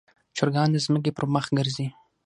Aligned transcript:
چرګان 0.35 0.69
د 0.71 0.77
ځمکې 0.85 1.11
پر 1.17 1.25
مخ 1.33 1.45
ګرځي. 1.57 1.87